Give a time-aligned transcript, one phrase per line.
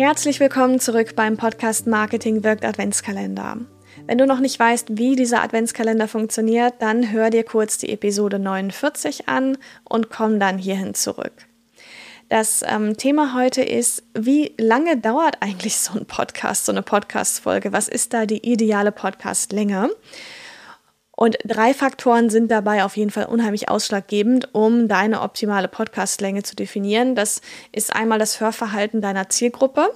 [0.00, 3.58] Herzlich willkommen zurück beim Podcast Marketing wirkt Adventskalender.
[4.06, 8.38] Wenn du noch nicht weißt, wie dieser Adventskalender funktioniert, dann hör dir kurz die Episode
[8.38, 11.34] 49 an und komm dann hierhin zurück.
[12.30, 17.74] Das ähm, Thema heute ist, wie lange dauert eigentlich so ein Podcast, so eine Podcast-Folge?
[17.74, 19.90] Was ist da die ideale Podcast-Länge?
[21.22, 26.56] Und drei Faktoren sind dabei auf jeden Fall unheimlich ausschlaggebend, um deine optimale Podcastlänge zu
[26.56, 27.14] definieren.
[27.14, 27.42] Das
[27.72, 29.90] ist einmal das Hörverhalten deiner Zielgruppe.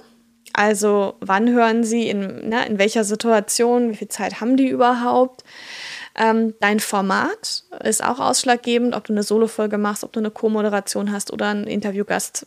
[0.53, 5.43] Also wann hören sie, in, ne, in welcher Situation, wie viel Zeit haben die überhaupt?
[6.15, 11.11] Ähm, dein Format ist auch ausschlaggebend, ob du eine Solo-Folge machst, ob du eine Co-Moderation
[11.11, 12.45] hast oder einen Interviewgast,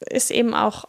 [0.00, 0.86] ist eben auch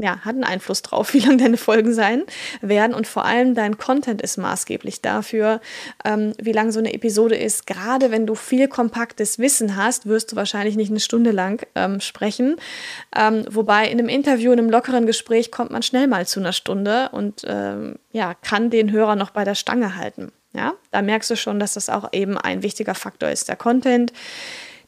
[0.00, 2.24] ja, hat einen Einfluss drauf, wie lang deine Folgen sein
[2.60, 2.94] werden.
[2.94, 5.60] Und vor allem dein Content ist maßgeblich dafür,
[6.04, 7.66] ähm, wie lang so eine Episode ist.
[7.66, 12.00] Gerade wenn du viel kompaktes Wissen hast, wirst du wahrscheinlich nicht eine Stunde lang ähm,
[12.00, 12.56] sprechen.
[13.14, 16.52] Ähm, wobei in einem Interview, in einem lockeren Gespräch kommt man schnell mal zu einer
[16.52, 20.32] Stunde und ähm, ja, kann den Hörer noch bei der Stange halten.
[20.52, 23.48] Ja, da merkst du schon, dass das auch eben ein wichtiger Faktor ist.
[23.48, 24.12] Der Content.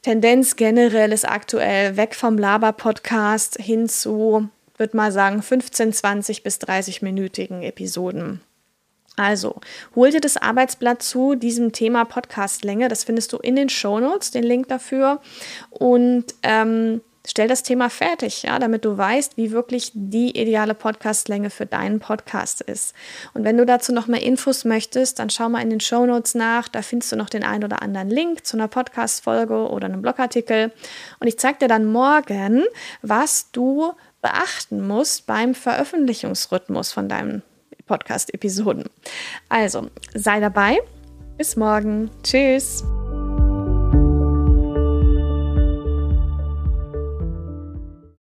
[0.02, 4.48] Tendenz generell ist aktuell weg vom Laber-Podcast hin zu
[4.83, 8.41] würde mal sagen, 15, 20 bis 30-minütigen Episoden.
[9.16, 9.61] Also,
[9.94, 12.89] hol dir das Arbeitsblatt zu diesem Thema Podcastlänge.
[12.89, 15.20] Das findest du in den Shownotes, den Link dafür.
[15.70, 21.50] Und ähm, stell das Thema fertig, ja, damit du weißt, wie wirklich die ideale Podcastlänge
[21.50, 22.94] für deinen Podcast ist.
[23.34, 26.68] Und wenn du dazu noch mehr Infos möchtest, dann schau mal in den Shownotes nach.
[26.68, 30.72] Da findest du noch den einen oder anderen Link zu einer Podcast-Folge oder einem Blogartikel.
[31.20, 32.64] Und ich zeige dir dann morgen,
[33.02, 37.42] was du beachten musst beim Veröffentlichungsrhythmus von deinen
[37.86, 38.84] Podcast-Episoden.
[39.48, 40.78] Also, sei dabei.
[41.36, 42.10] Bis morgen.
[42.22, 42.84] Tschüss.